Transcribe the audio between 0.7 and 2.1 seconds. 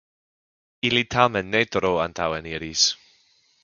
Ili tamen ne tro